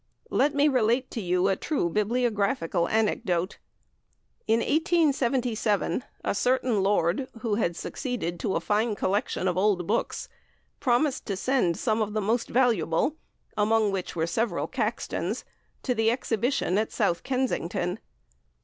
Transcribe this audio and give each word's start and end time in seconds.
Let 0.31 0.55
me 0.55 0.67
relate 0.67 1.11
to 1.11 1.21
you 1.21 1.47
a 1.47 1.55
true 1.55 1.87
bibliographical 1.87 2.89
anecdote: 2.89 3.59
In 4.47 4.61
1877, 4.61 6.03
a 6.23 6.33
certain 6.33 6.81
lord, 6.81 7.27
who 7.41 7.53
had 7.53 7.75
succeeded 7.75 8.39
to 8.39 8.55
a 8.55 8.59
fine 8.59 8.95
collection 8.95 9.47
of 9.47 9.59
old 9.59 9.85
books, 9.85 10.27
promised 10.79 11.27
to 11.27 11.37
send 11.37 11.77
some 11.77 12.01
of 12.01 12.13
the 12.13 12.19
most 12.19 12.49
valuable 12.49 13.17
(among 13.55 13.91
which 13.91 14.15
were 14.15 14.25
several 14.25 14.67
Caxtons) 14.67 15.43
to 15.83 15.93
the 15.93 16.09
Exhibition 16.09 16.79
at 16.79 16.91
South 16.91 17.21
Kensington. 17.21 17.99